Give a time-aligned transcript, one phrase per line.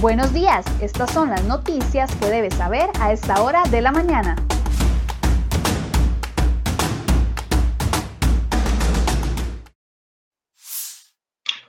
[0.00, 4.34] Buenos días, estas son las noticias que debes saber a esta hora de la mañana.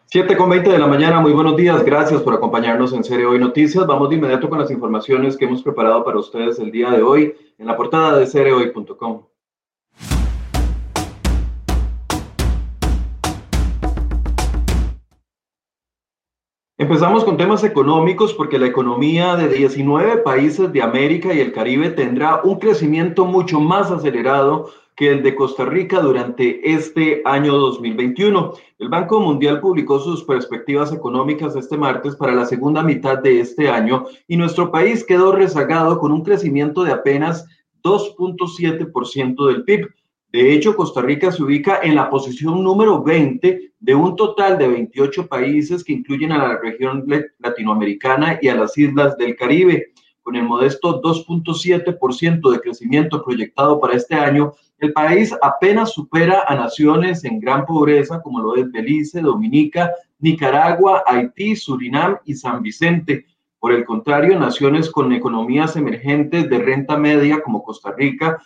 [0.06, 3.38] Siete con 20 de la mañana, muy buenos días, gracias por acompañarnos en Serie Hoy
[3.38, 3.86] Noticias.
[3.86, 7.36] Vamos de inmediato con las informaciones que hemos preparado para ustedes el día de hoy
[7.58, 9.24] en la portada de seriehoy.com.
[16.92, 21.90] Empezamos con temas económicos porque la economía de 19 países de América y el Caribe
[21.92, 28.56] tendrá un crecimiento mucho más acelerado que el de Costa Rica durante este año 2021.
[28.78, 33.70] El Banco Mundial publicó sus perspectivas económicas este martes para la segunda mitad de este
[33.70, 37.48] año y nuestro país quedó rezagado con un crecimiento de apenas
[37.86, 39.88] 2.7% del PIB.
[40.32, 44.70] De hecho, Costa Rica se ubica en la posición número 20 de un total de
[44.70, 47.06] 28 países que incluyen a la región
[47.40, 49.92] latinoamericana y a las islas del Caribe.
[50.22, 56.56] Con el modesto 2.7% de crecimiento proyectado para este año, el país apenas supera a
[56.56, 63.26] naciones en gran pobreza como lo es Belice, Dominica, Nicaragua, Haití, Surinam y San Vicente.
[63.60, 68.42] Por el contrario, naciones con economías emergentes de renta media como Costa Rica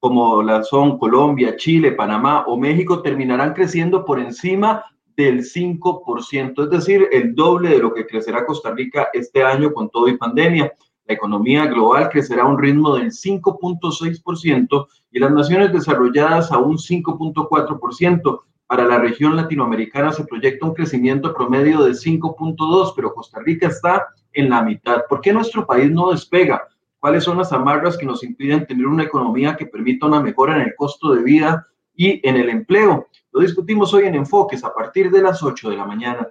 [0.00, 4.84] como la son Colombia, Chile, Panamá o México, terminarán creciendo por encima
[5.14, 9.90] del 5%, es decir, el doble de lo que crecerá Costa Rica este año con
[9.90, 10.72] todo y pandemia.
[11.04, 16.78] La economía global crecerá a un ritmo del 5.6% y las naciones desarrolladas a un
[16.78, 18.40] 5.4%.
[18.66, 24.06] Para la región latinoamericana se proyecta un crecimiento promedio de 5.2, pero Costa Rica está
[24.32, 25.02] en la mitad.
[25.08, 26.62] ¿Por qué nuestro país no despega?
[27.00, 30.62] Cuáles son las amarras que nos impiden tener una economía que permita una mejora en
[30.62, 33.08] el costo de vida y en el empleo.
[33.32, 36.28] Lo discutimos hoy en Enfoques a partir de las 8 de la mañana.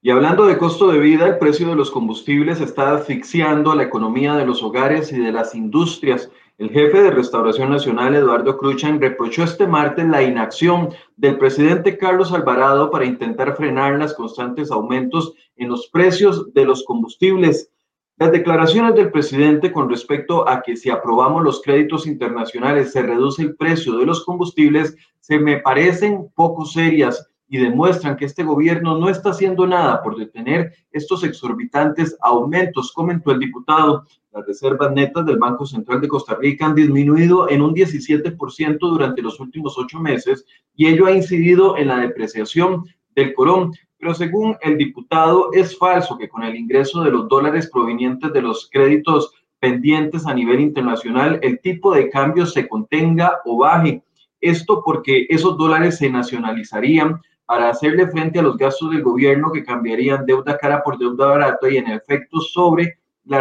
[0.00, 4.36] Y hablando de costo de vida, el precio de los combustibles está asfixiando la economía
[4.36, 6.30] de los hogares y de las industrias.
[6.58, 12.32] El jefe de Restauración Nacional, Eduardo Cruchan, reprochó este martes la inacción del presidente Carlos
[12.32, 17.70] Alvarado para intentar frenar los constantes aumentos en los precios de los combustibles.
[18.16, 23.42] Las declaraciones del presidente con respecto a que si aprobamos los créditos internacionales se reduce
[23.42, 28.98] el precio de los combustibles se me parecen poco serias y demuestran que este gobierno
[28.98, 34.04] no está haciendo nada por detener estos exorbitantes aumentos, comentó el diputado.
[34.32, 39.22] Las reservas netas del Banco Central de Costa Rica han disminuido en un 17% durante
[39.22, 40.44] los últimos ocho meses
[40.74, 42.84] y ello ha incidido en la depreciación
[43.14, 43.72] del corón.
[43.98, 48.42] Pero según el diputado, es falso que con el ingreso de los dólares provenientes de
[48.42, 54.02] los créditos pendientes a nivel internacional, el tipo de cambio se contenga o baje.
[54.40, 59.64] Esto porque esos dólares se nacionalizarían para hacerle frente a los gastos del gobierno que
[59.64, 63.40] cambiarían deuda cara por deuda barata y en efecto sobre la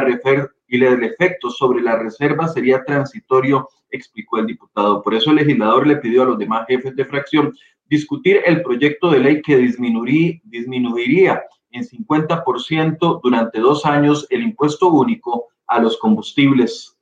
[0.67, 5.01] y el efecto sobre la reserva sería transitorio, explicó el diputado.
[5.01, 7.53] Por eso el legislador le pidió a los demás jefes de fracción
[7.85, 11.41] discutir el proyecto de ley que disminuiría,
[11.71, 16.96] en 50% durante dos años el impuesto único a los combustibles.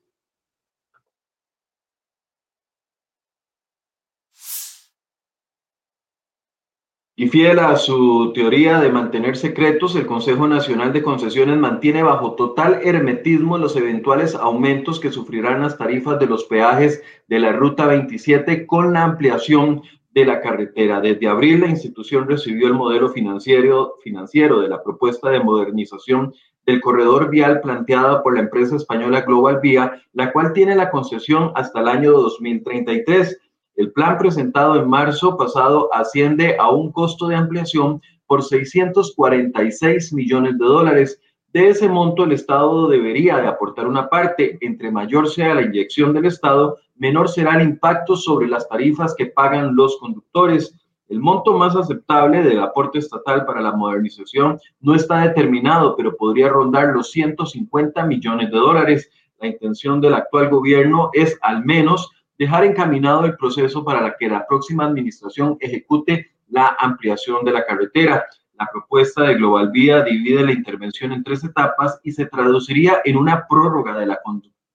[7.17, 12.33] Y fiel a su teoría de mantener secretos, el Consejo Nacional de Concesiones mantiene bajo
[12.33, 17.85] total hermetismo los eventuales aumentos que sufrirán las tarifas de los peajes de la Ruta
[17.85, 19.81] 27 con la ampliación
[20.13, 20.99] de la carretera.
[20.99, 26.33] Desde abril, la institución recibió el modelo financiero, financiero de la propuesta de modernización
[26.65, 31.53] del corredor vial planteada por la empresa española Global Vía, la cual tiene la concesión
[31.55, 33.39] hasta el año 2033.
[33.75, 40.57] El plan presentado en marzo pasado asciende a un costo de ampliación por 646 millones
[40.57, 41.19] de dólares.
[41.51, 44.57] De ese monto, el Estado debería de aportar una parte.
[44.61, 49.27] Entre mayor sea la inyección del Estado, menor será el impacto sobre las tarifas que
[49.27, 50.73] pagan los conductores.
[51.09, 56.47] El monto más aceptable del aporte estatal para la modernización no está determinado, pero podría
[56.47, 59.09] rondar los 150 millones de dólares.
[59.39, 64.45] La intención del actual gobierno es al menos dejar encaminado el proceso para que la
[64.45, 68.25] próxima administración ejecute la ampliación de la carretera.
[68.57, 73.17] La propuesta de Global Vía divide la intervención en tres etapas y se traduciría en
[73.17, 74.19] una prórroga de la,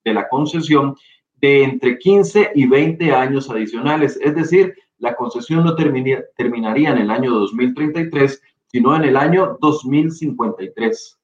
[0.04, 0.96] de la concesión
[1.40, 4.18] de entre 15 y 20 años adicionales.
[4.22, 11.19] Es decir, la concesión no terminaría en el año 2033, sino en el año 2053.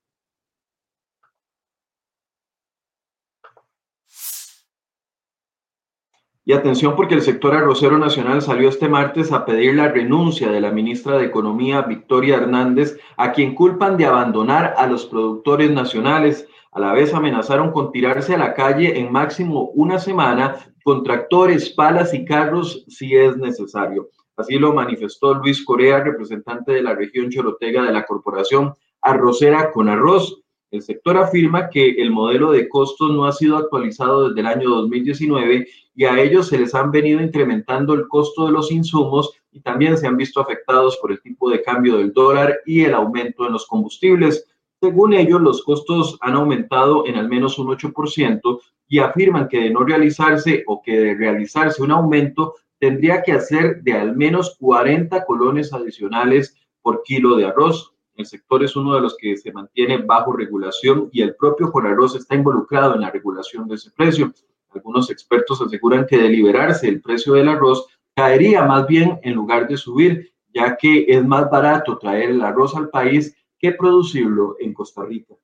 [6.48, 10.60] Y atención porque el sector arrocero nacional salió este martes a pedir la renuncia de
[10.60, 16.46] la ministra de Economía, Victoria Hernández, a quien culpan de abandonar a los productores nacionales.
[16.70, 20.54] A la vez amenazaron con tirarse a la calle en máximo una semana
[20.84, 24.10] con tractores, palas y carros si es necesario.
[24.36, 28.72] Así lo manifestó Luis Corea, representante de la región chorotega de la Corporación
[29.02, 30.44] Arrocera con Arroz.
[30.70, 34.70] El sector afirma que el modelo de costos no ha sido actualizado desde el año
[34.70, 39.60] 2019 y a ellos se les han venido incrementando el costo de los insumos y
[39.60, 43.46] también se han visto afectados por el tipo de cambio del dólar y el aumento
[43.46, 44.46] en los combustibles.
[44.80, 49.70] Según ellos, los costos han aumentado en al menos un 8% y afirman que de
[49.70, 55.24] no realizarse o que de realizarse un aumento tendría que hacer de al menos 40
[55.24, 57.95] colones adicionales por kilo de arroz.
[58.16, 62.16] El sector es uno de los que se mantiene bajo regulación y el propio arroz
[62.16, 64.32] está involucrado en la regulación de ese precio.
[64.70, 69.68] Algunos expertos aseguran que de liberarse el precio del arroz caería más bien en lugar
[69.68, 74.72] de subir, ya que es más barato traer el arroz al país que producirlo en
[74.72, 75.34] Costa Rica.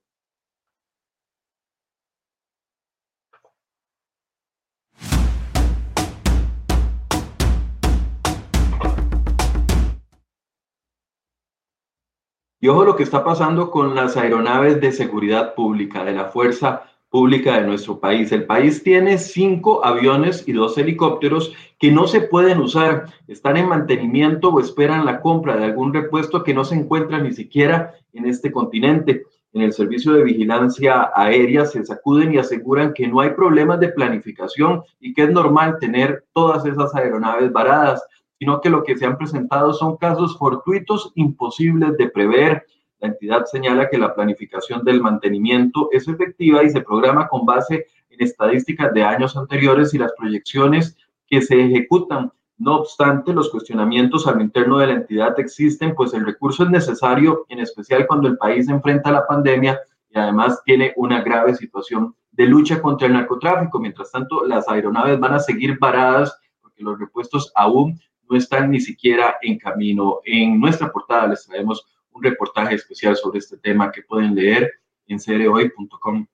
[12.63, 16.85] Y ojo lo que está pasando con las aeronaves de seguridad pública, de la Fuerza
[17.11, 18.31] Pública de nuestro país.
[18.31, 23.69] El país tiene cinco aviones y dos helicópteros que no se pueden usar, están en
[23.69, 28.27] mantenimiento o esperan la compra de algún repuesto que no se encuentra ni siquiera en
[28.27, 29.25] este continente.
[29.53, 33.89] En el servicio de vigilancia aérea se sacuden y aseguran que no hay problemas de
[33.89, 38.05] planificación y que es normal tener todas esas aeronaves varadas
[38.43, 42.67] sino que lo que se han presentado son casos fortuitos imposibles de prever.
[42.99, 47.87] La entidad señala que la planificación del mantenimiento es efectiva y se programa con base
[48.11, 50.97] en estadísticas de años anteriores y las proyecciones
[51.29, 52.33] que se ejecutan.
[52.59, 57.47] No obstante, los cuestionamientos al interno de la entidad existen, pues el recurso es necesario,
[57.49, 59.79] en especial cuando el país enfrenta la pandemia
[60.11, 63.79] y además tiene una grave situación de lucha contra el narcotráfico.
[63.79, 68.01] Mientras tanto, las aeronaves van a seguir varadas porque los repuestos aún
[68.33, 70.21] no están ni siquiera en camino.
[70.25, 74.73] En nuestra portada les traemos un reportaje especial sobre este tema que pueden leer
[75.07, 76.27] en cereoy.com.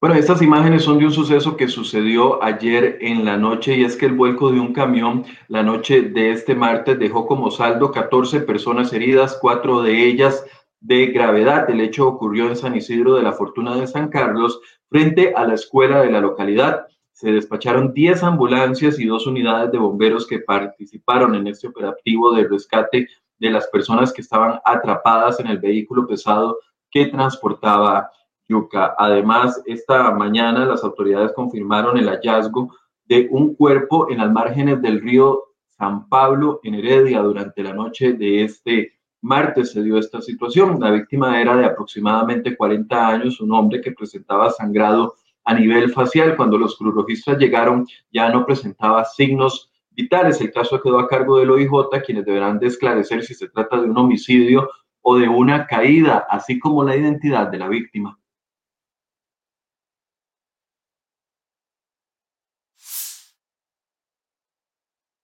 [0.00, 3.96] Bueno, estas imágenes son de un suceso que sucedió ayer en la noche y es
[3.96, 8.40] que el vuelco de un camión la noche de este martes dejó como saldo 14
[8.40, 10.44] personas heridas, cuatro de ellas
[10.82, 11.70] de gravedad.
[11.70, 15.54] El hecho ocurrió en San Isidro de la Fortuna de San Carlos, frente a la
[15.54, 16.86] escuela de la localidad.
[17.12, 22.48] Se despacharon 10 ambulancias y dos unidades de bomberos que participaron en este operativo de
[22.48, 23.08] rescate
[23.38, 26.58] de las personas que estaban atrapadas en el vehículo pesado
[26.90, 28.10] que transportaba
[28.48, 28.94] yuca.
[28.98, 32.74] Además, esta mañana las autoridades confirmaron el hallazgo
[33.04, 38.12] de un cuerpo en las márgenes del río San Pablo en Heredia durante la noche
[38.12, 38.92] de este
[39.22, 40.78] martes se dio esta situación.
[40.80, 46.36] La víctima era de aproximadamente 40 años, un hombre que presentaba sangrado a nivel facial.
[46.36, 50.40] Cuando los crurologistas llegaron ya no presentaba signos vitales.
[50.40, 51.70] El caso quedó a cargo del OIJ,
[52.04, 54.68] quienes deberán de esclarecer si se trata de un homicidio
[55.00, 58.18] o de una caída, así como la identidad de la víctima.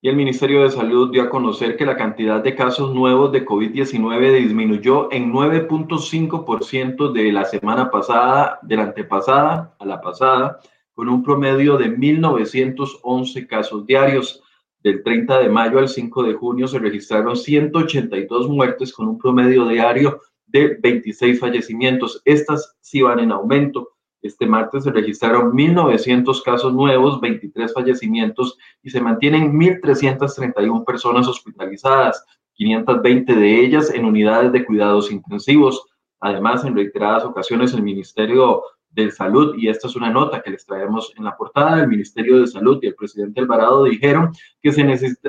[0.08, 4.32] El Ministerio de Salud dio a conocer que la cantidad de casos nuevos de COVID-19
[4.38, 10.60] disminuyó en 9.5% de la semana pasada, de la antepasada a la pasada,
[10.94, 14.42] con un promedio de 1.911 casos diarios.
[14.82, 19.66] Del 30 de mayo al 5 de junio se registraron 182 muertes con un promedio
[19.66, 22.22] diario de 26 fallecimientos.
[22.24, 23.90] Estas sí van en aumento.
[24.22, 32.24] Este martes se registraron 1.900 casos nuevos, 23 fallecimientos y se mantienen 1.331 personas hospitalizadas,
[32.54, 35.84] 520 de ellas en unidades de cuidados intensivos.
[36.20, 40.66] Además, en reiteradas ocasiones, el Ministerio de Salud, y esta es una nota que les
[40.66, 44.82] traemos en la portada, el Ministerio de Salud y el presidente Alvarado dijeron que se,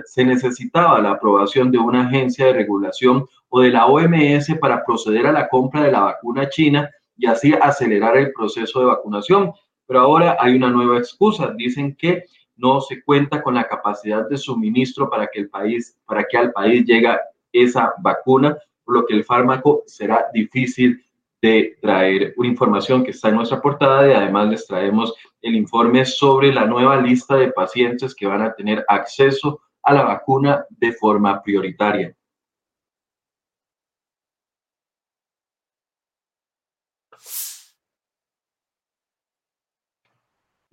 [0.05, 5.27] se necesitaba la aprobación de una agencia de regulación o de la OMS para proceder
[5.27, 9.51] a la compra de la vacuna china y así acelerar el proceso de vacunación.
[9.85, 11.53] Pero ahora hay una nueva excusa.
[11.55, 12.23] Dicen que
[12.55, 16.51] no se cuenta con la capacidad de suministro para que el país, para que al
[16.51, 17.09] país llegue
[17.51, 21.03] esa vacuna, por lo que el fármaco será difícil
[21.41, 26.05] de traer una información que está en nuestra portada y además les traemos el informe
[26.05, 30.91] sobre la nueva lista de pacientes que van a tener acceso a la vacuna de
[30.93, 32.13] forma prioritaria.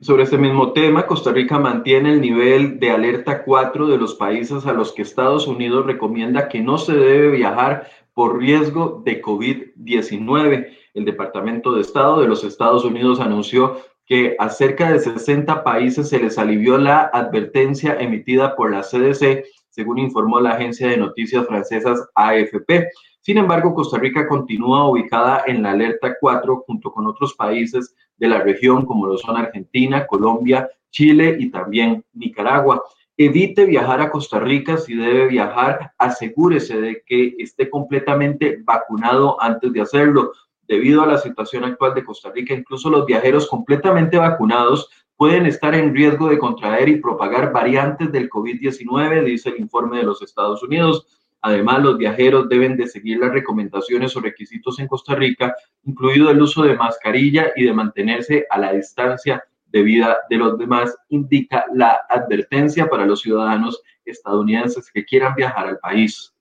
[0.06, 4.64] Sobre este mismo tema, Costa Rica mantiene el nivel de alerta 4 de los países
[4.64, 10.68] a los que Estados Unidos recomienda que no se debe viajar por riesgo de COVID-19.
[10.94, 16.08] El Departamento de Estado de los Estados Unidos anunció que a cerca de 60 países
[16.08, 21.48] se les alivió la advertencia emitida por la CDC, según informó la agencia de noticias
[21.48, 22.90] francesas AFP.
[23.22, 28.28] Sin embargo, Costa Rica continúa ubicada en la alerta 4 junto con otros países de
[28.28, 32.82] la región como lo son Argentina, Colombia, Chile y también Nicaragua.
[33.18, 39.72] Evite viajar a Costa Rica si debe viajar, asegúrese de que esté completamente vacunado antes
[39.72, 40.32] de hacerlo.
[40.68, 45.74] Debido a la situación actual de Costa Rica, incluso los viajeros completamente vacunados pueden estar
[45.74, 50.62] en riesgo de contraer y propagar variantes del COVID-19, dice el informe de los Estados
[50.62, 51.06] Unidos.
[51.46, 56.42] Además, los viajeros deben de seguir las recomendaciones o requisitos en Costa Rica, incluido el
[56.42, 62.00] uso de mascarilla y de mantenerse a la distancia debida de los demás, indica la
[62.08, 66.34] advertencia para los ciudadanos estadounidenses que quieran viajar al país.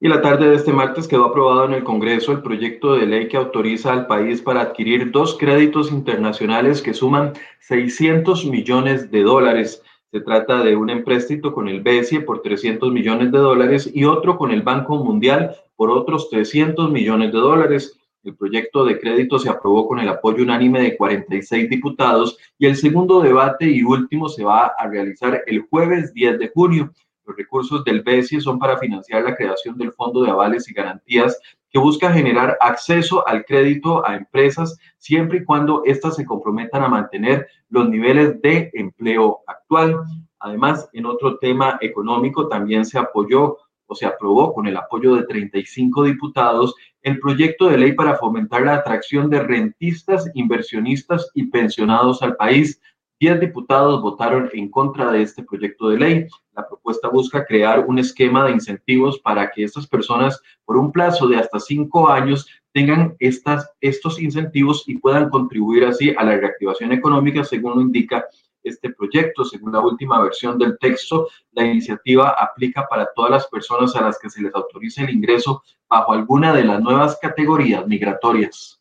[0.00, 3.26] Y la tarde de este martes quedó aprobado en el Congreso el proyecto de ley
[3.26, 9.82] que autoriza al país para adquirir dos créditos internacionales que suman 600 millones de dólares.
[10.12, 14.38] Se trata de un empréstito con el BESIE por 300 millones de dólares y otro
[14.38, 17.98] con el Banco Mundial por otros 300 millones de dólares.
[18.22, 22.76] El proyecto de crédito se aprobó con el apoyo unánime de 46 diputados y el
[22.76, 26.92] segundo debate y último se va a realizar el jueves 10 de junio.
[27.28, 31.38] Los recursos del BESI son para financiar la creación del Fondo de Avales y Garantías
[31.70, 36.88] que busca generar acceso al crédito a empresas siempre y cuando éstas se comprometan a
[36.88, 39.96] mantener los niveles de empleo actual.
[40.38, 45.24] Además, en otro tema económico también se apoyó o se aprobó con el apoyo de
[45.24, 52.22] 35 diputados el proyecto de ley para fomentar la atracción de rentistas, inversionistas y pensionados
[52.22, 52.80] al país
[53.20, 56.26] Diez diputados votaron en contra de este proyecto de ley.
[56.54, 61.26] La propuesta busca crear un esquema de incentivos para que estas personas, por un plazo
[61.26, 66.92] de hasta cinco años, tengan estas, estos incentivos y puedan contribuir así a la reactivación
[66.92, 68.24] económica, según lo indica
[68.62, 69.44] este proyecto.
[69.44, 74.16] Según la última versión del texto, la iniciativa aplica para todas las personas a las
[74.20, 78.77] que se les autorice el ingreso bajo alguna de las nuevas categorías migratorias.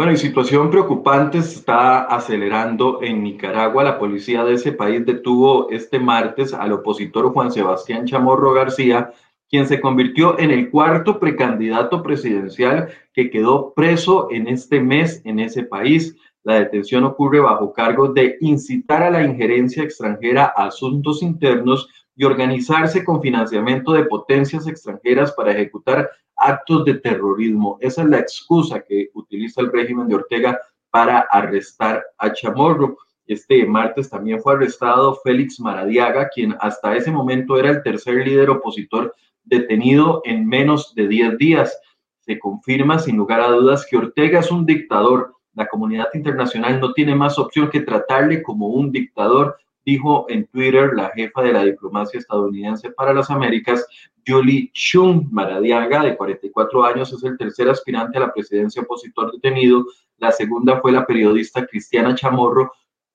[0.00, 3.84] Bueno, y situación preocupante se está acelerando en Nicaragua.
[3.84, 9.12] La policía de ese país detuvo este martes al opositor Juan Sebastián Chamorro García,
[9.50, 15.38] quien se convirtió en el cuarto precandidato presidencial que quedó preso en este mes en
[15.38, 16.16] ese país.
[16.44, 22.24] La detención ocurre bajo cargo de incitar a la injerencia extranjera a asuntos internos y
[22.24, 26.08] organizarse con financiamiento de potencias extranjeras para ejecutar
[26.40, 27.78] actos de terrorismo.
[27.80, 30.58] Esa es la excusa que utiliza el régimen de Ortega
[30.90, 32.96] para arrestar a Chamorro.
[33.26, 38.50] Este martes también fue arrestado Félix Maradiaga, quien hasta ese momento era el tercer líder
[38.50, 41.78] opositor detenido en menos de 10 días.
[42.20, 45.34] Se confirma sin lugar a dudas que Ortega es un dictador.
[45.54, 50.92] La comunidad internacional no tiene más opción que tratarle como un dictador dijo en Twitter
[50.94, 53.86] la jefa de la diplomacia estadounidense para las Américas,
[54.26, 59.86] Julie Chung Maradiaga, de 44 años, es el tercer aspirante a la presidencia opositor detenido.
[60.18, 62.72] La segunda fue la periodista Cristiana Chamorro,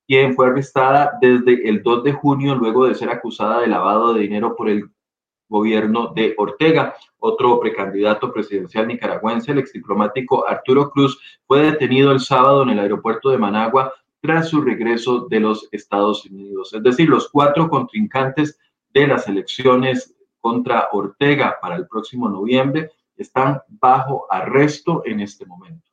[0.07, 4.21] quien fue arrestada desde el 2 de junio luego de ser acusada de lavado de
[4.21, 4.89] dinero por el
[5.47, 6.95] gobierno de Ortega.
[7.19, 13.29] Otro precandidato presidencial nicaragüense, el exdiplomático Arturo Cruz, fue detenido el sábado en el aeropuerto
[13.29, 13.93] de Managua
[14.25, 16.73] tras su regreso de los Estados Unidos.
[16.73, 23.61] Es decir, los cuatro contrincantes de las elecciones contra Ortega para el próximo noviembre están
[23.67, 25.91] bajo arresto en este momento.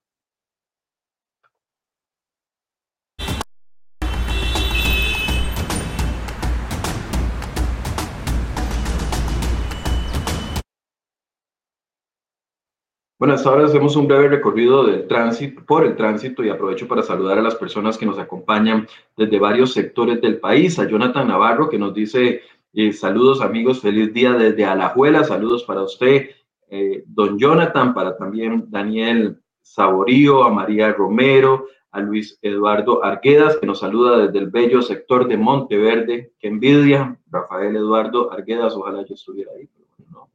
[13.22, 17.04] Bueno, hasta ahora hacemos un breve recorrido del tránsito, por el tránsito y aprovecho para
[17.04, 20.76] saludar a las personas que nos acompañan desde varios sectores del país.
[20.80, 22.40] A Jonathan Navarro que nos dice
[22.74, 26.30] eh, saludos amigos, feliz día desde Alajuela, saludos para usted,
[26.68, 33.66] eh, don Jonathan, para también Daniel Saborío, a María Romero, a Luis Eduardo Arguedas que
[33.68, 39.14] nos saluda desde el bello sector de Monteverde, que envidia, Rafael Eduardo Arguedas, ojalá yo
[39.14, 40.31] estuviera ahí, pero no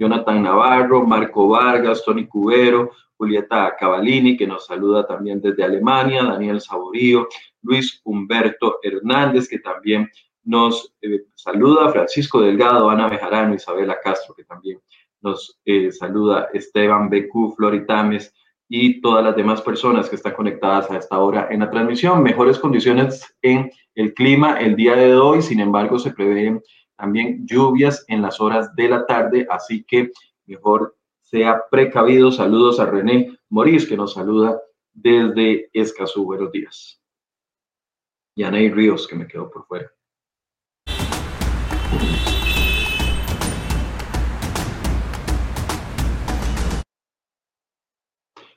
[0.00, 6.58] Jonathan Navarro, Marco Vargas, Tony Cubero, Julieta Cavalini, que nos saluda también desde Alemania, Daniel
[6.62, 7.28] Saborío,
[7.60, 10.10] Luis Humberto Hernández, que también
[10.42, 14.80] nos eh, saluda, Francisco Delgado, Ana Bejarano, Isabela Castro, que también
[15.20, 18.32] nos eh, saluda, Esteban Becú, Floritames
[18.70, 22.22] y todas las demás personas que están conectadas a esta hora en la transmisión.
[22.22, 26.62] Mejores condiciones en el clima el día de hoy, sin embargo, se prevén
[27.00, 30.10] también lluvias en las horas de la tarde, así que
[30.44, 32.30] mejor sea precavido.
[32.30, 34.60] Saludos a René Morís, que nos saluda
[34.92, 36.26] desde Escazú.
[36.26, 37.00] Buenos días.
[38.34, 39.90] Y a Ríos, que me quedó por fuera.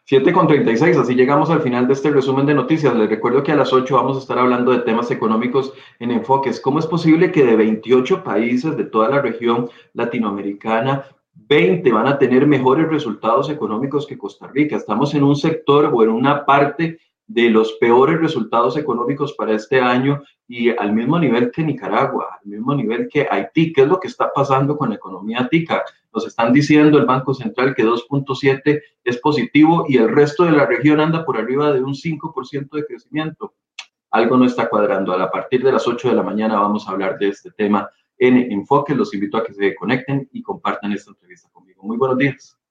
[0.06, 2.94] 7 con 36, así llegamos al final de este resumen de noticias.
[2.94, 6.60] Les recuerdo que a las 8 vamos a estar hablando de temas económicos en enfoques.
[6.60, 11.06] ¿Cómo es posible que de 28 países de toda la región latinoamericana
[11.36, 14.76] 20 van a tener mejores resultados económicos que Costa Rica?
[14.76, 17.00] Estamos en un sector o en una parte
[17.34, 22.48] de los peores resultados económicos para este año y al mismo nivel que Nicaragua, al
[22.48, 23.74] mismo nivel que Haití.
[23.74, 25.84] ¿Qué es lo que está pasando con la economía tica?
[26.14, 30.68] Nos están diciendo el Banco Central que 2.7 es positivo y el resto de la
[30.68, 33.56] región anda por arriba de un 5% de crecimiento.
[34.12, 35.14] Algo no está cuadrando.
[35.14, 38.52] A partir de las 8 de la mañana vamos a hablar de este tema en
[38.52, 38.94] Enfoque.
[38.94, 41.82] Los invito a que se conecten y compartan esta entrevista conmigo.
[41.82, 42.63] Muy buenos días.